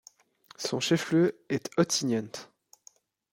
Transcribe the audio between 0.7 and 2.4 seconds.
chef-lieu est Ontinyent.